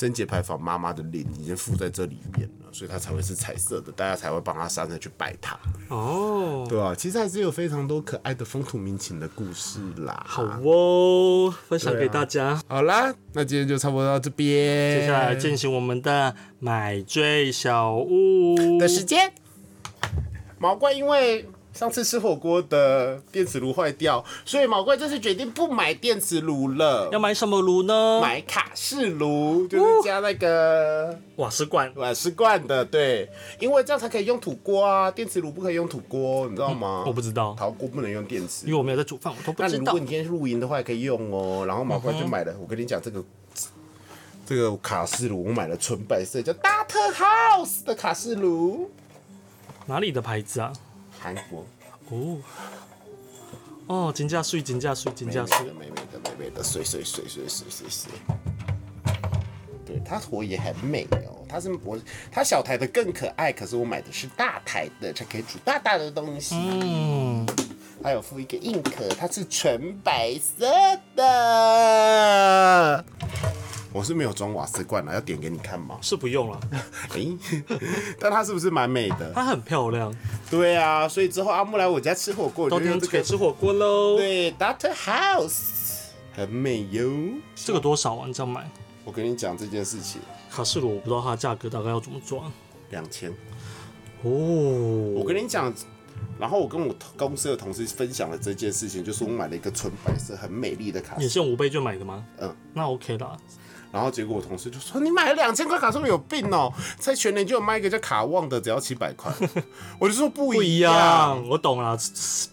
[0.00, 5.60] 贞节牌坊妈妈的灵，已经附在这里面了，所以它才会是彩色的，大家才会帮它上上去拜它，
[5.90, 10.24] 哦，对啊，其实还是有非常多可爱的风土民情的故事啦。
[10.26, 12.58] 好哦，分享给大家。
[12.66, 19.30] 好啦，那今天就差不多到这边，接下来进行我们的买醉小屋的时间。
[20.58, 28.20] 毛怪因为上次吃火锅的电磁炉坏掉，所以毛怪这次决定不买电磁炉了要，买什么炉呢？
[28.20, 31.90] 买卡式炉，就是加那个瓦斯罐。
[31.94, 33.28] 瓦斯罐的，对，
[33.58, 37.04] 因为这样才可以用土锅啊，电磁炉不可以用土锅，你知道吗？
[37.06, 40.00] 我不知道，陶锅不能用电磁因为我没有在煮饭，我都不知道那你如果。
[40.00, 41.64] 你今天露营的话，也可以用哦。
[41.66, 43.24] 然后毛怪就买了，我跟你讲这个
[44.44, 48.90] 这个卡式炉，我买了纯白色叫 Data House 的卡式炉，
[49.86, 50.72] 哪里的牌子啊？
[51.20, 51.66] 韩国
[52.08, 52.38] 哦，
[53.86, 55.90] 哦，金价税，金价税，金价税美美的。
[55.90, 58.10] 美美的美美的水水水水水水水。
[59.84, 61.44] 对，它火也很美哦。
[61.48, 61.98] 它是我，
[62.30, 66.54] 它小台的更可爱，可是我买的是大台的，才可以煮大大的东西。
[66.56, 67.44] 嗯，
[68.02, 70.66] 还有附一个硬壳，它是纯白色
[71.16, 73.04] 的。
[73.92, 75.98] 我是没有装瓦斯罐了，要点给你看吗？
[76.00, 76.60] 是不用了，
[77.14, 77.36] 诶、
[78.20, 79.32] 但它是不是蛮美的？
[79.34, 80.14] 它很漂亮，
[80.50, 84.16] 对啊，所以之后阿木来我家吃火锅，我冬天可以吃火锅喽。
[84.16, 87.10] 对 Doctor House 很美哟。
[87.56, 88.26] 这个多少啊？
[88.26, 88.70] 你这样买？
[89.04, 90.20] 我跟你讲这件事情，
[90.50, 92.50] 卡式炉我不知道它的价格大概要怎么装。
[92.90, 93.30] 两千。
[94.22, 94.30] 哦，
[95.16, 95.72] 我跟你讲，
[96.38, 102.24] 然后我跟我公司的同事分享了这件事情，就是我买了一个纯白色很美丽的卡式，也是用五倍券买的吗？
[102.38, 103.36] 嗯，那 OK 啦。
[103.92, 109.32] 然后结果我同事就说：“你买了两千块卡是不是有病哦， 在全年就有卖一个叫卡旺的，只要七百块。
[109.98, 111.48] ”我就说不不一一样样，。
[111.48, 111.98] 我懂了，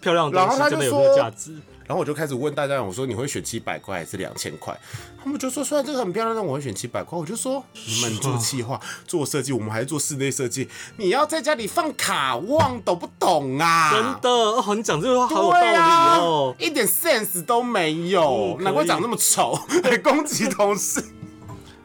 [0.02, 1.56] 漂亮的然后他就东西真的有这个说价值。
[1.86, 4.78] 然后我就开始问大家，我说你会选七百块还是两千块？
[5.24, 7.18] 他们就说虽然这个很漂亮，但我会选七百块。
[7.18, 8.78] 我就说你们做企划、
[9.08, 10.68] 做设计，我们还是做室内设计，
[10.98, 13.92] 你要在家里放卡旺，懂不懂啊？
[13.94, 15.78] 真的哦，你讲这个话好有道理
[16.20, 16.56] 哦，。
[16.60, 21.02] 一点 sense 都没有，嗯难怪长那么丑，还攻击同事。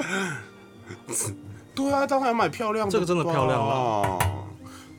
[1.75, 4.19] 对啊，当然要买漂亮的吧，这个真的漂亮啊。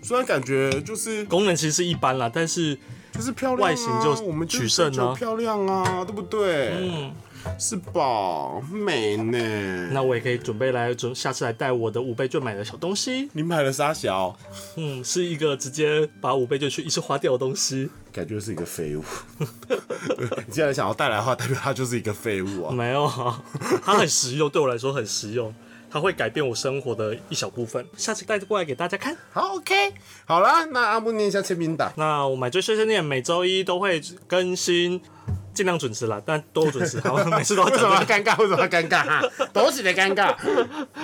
[0.02, 2.78] 虽然感觉就是功能其实一般啦，但是
[3.12, 6.74] 就是漂亮、啊，外形就我们取胜啊就漂亮啊，对不对？
[6.76, 7.14] 嗯，
[7.60, 8.62] 是吧？
[8.72, 9.90] 美呢。
[9.92, 13.30] 那我也可以准备来准下次来带我的五倍券买的小东西。
[13.34, 14.36] 你买了啥小？
[14.76, 17.90] 嗯，是一个直接把五倍券去一次花掉的东西。
[18.12, 19.04] 感觉是一个废物。
[20.48, 22.72] 你 既然想要带来的话，代表它就是一个废物啊。
[22.74, 23.44] 没有啊，
[23.84, 25.54] 它很实用，对我来说很实用，
[25.90, 27.86] 它会改变我生活的一小部分。
[27.98, 29.18] 下次带过来给大家看。
[29.32, 29.74] 好，OK，
[30.26, 31.92] 好啦，那阿木念一下签名档。
[31.98, 35.02] 那我买追碎碎念每周一都会更新，
[35.54, 37.00] 尽量准时啦，但都有准时。
[37.02, 38.38] 好，每次都要为什么要讲这尴尬？
[38.42, 39.22] 为什么要尴尬、啊？
[39.54, 40.36] 都是的尴尬。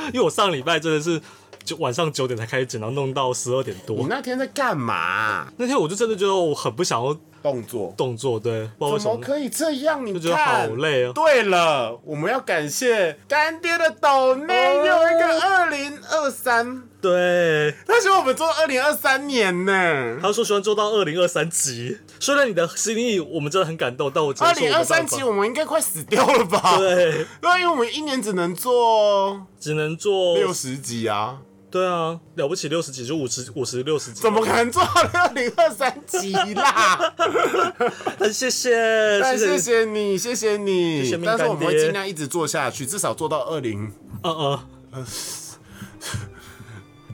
[0.07, 1.21] 因为我上礼拜真的是
[1.63, 4.07] 就晚上九点才开始剪，然后弄到十二点多你。
[4.09, 5.47] 那天在干嘛？
[5.57, 9.11] 那天我就真的觉得我很不想要动作动作，对，不知道为什么。
[9.13, 10.05] 怎么可以这样？
[10.05, 20.17] 你就觉得看，好累哦对了，我们要感谢干爹的抖内有一个二零二三，对，他希望我们做二零二三年呢。
[20.21, 21.97] 他说希望做到二零二三集。
[22.19, 26.77] 虽然你的心意我们真的很感动，但我二零二三集我们应该快死掉了吧？
[26.77, 31.37] 对，对啊，因为我们一年只能做只能做六十集啊，
[31.71, 37.13] 对啊，了不起六十几就五十五十六十几，怎么可能做到二零二三集啦？
[38.19, 41.17] 很谢谢，但谢谢，你，谢谢你。
[41.25, 43.89] 但是我们会尽量一直做下去，至少做到二零。
[44.21, 45.05] 呃呃，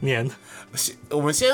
[0.05, 0.29] 年
[1.09, 1.49] 我们先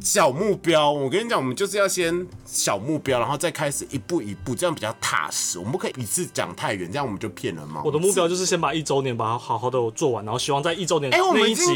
[0.00, 5.58] 小目标，我跟你讲，我们就是要先小目标，然后再开始一步一步，这样比较踏实。
[5.58, 7.82] 我们不可以一次讲太远，这样我们就骗人嘛。
[7.84, 11.74] 我的目标就是先把一周年把它好好的做完，然后希望在一周年哎我们那一集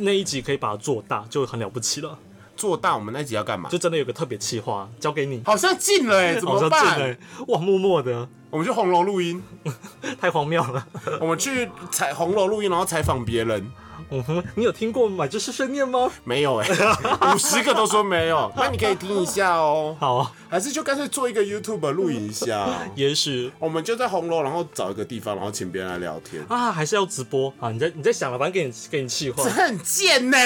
[0.00, 2.18] 那一集可以把它做大，就很了不起了。
[2.56, 3.78] 做大，我们那集要干嘛就？
[3.78, 7.18] 真的有个特别企划交给你，好像进了哎、怎么办？
[7.48, 9.42] 哇，默默的，我们去红楼录音，
[10.20, 10.86] 太荒谬了。
[11.20, 13.72] 我们去采红楼录音，然后采访别人。
[14.10, 16.10] 嗯哼，你有听过买这是生念吗？
[16.24, 16.68] 没有哎、
[17.34, 19.96] 五十个都说没有， 那你可以听一下哦。
[20.00, 22.68] 好啊，还是就干脆做一个 YouTube 录影一下。
[22.94, 26.44] 也许我们就在红楼，然后找一个地方，然后请别人来聊天。
[26.48, 27.70] 啊，还是要直播啊。
[27.70, 30.36] 你在你在想了，反正给你给你企划这，很贱呢、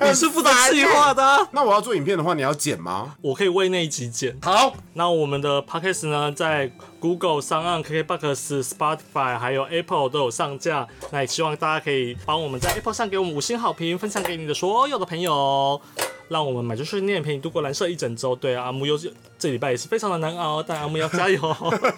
[0.00, 3.14] 你是负责企划的啊、那我要做影片的话，你要剪吗？
[3.22, 4.36] 我可以为那一集剪。
[4.42, 10.86] 好，那我们的 podcast 呢，在 Google、上岸、KKBox、Spotify 还有 Apple 都有上架。
[11.10, 15.80] 那也希望大家可以帮我们在 Apple 上给我们五星好评，分享给你的所有的朋友，
[16.28, 18.34] 让我们买就是念陪你度过蓝色一整周。
[18.36, 21.40] 对啊，阿木又是这礼拜也是非常的难熬，但阿木要加油。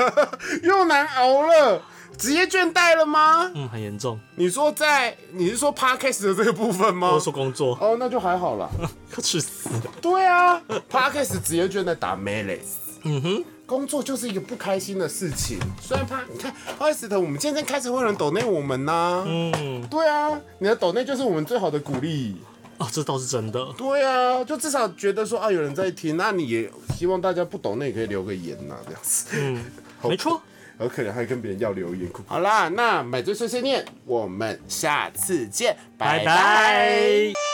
[0.62, 1.82] 又难熬了，
[2.18, 3.50] 职业倦怠了吗？
[3.54, 4.18] 嗯，很严重。
[4.36, 7.18] 你说在，你是说 podcast 的这个部分吗我？
[7.20, 8.68] 说工作，哦，那就还好啦。
[9.16, 9.70] 要去死。
[10.00, 12.58] 对啊，podcast 职业倦怠打 m e l e
[13.02, 15.56] 嗯哼，工作就是一个不开心的事情。
[15.80, 22.36] 虽然怕，你看 podcast 我们今天开始会有人抖内我们呐、嗯，对啊，你的抖内就是我们最好的鼓励。
[22.78, 23.64] 哦，这倒是真的。
[23.78, 29.26] 对啊，就至少觉得说啊有人在听，那你也希望大家不懂，那也可以留个言呐、这样子。
[29.34, 29.64] 嗯，
[30.02, 30.42] 没错。
[30.80, 32.10] 有可能还跟别人要留言。
[32.26, 37.49] 好啦，那买醉碎碎念，我们下次见，拜拜拜。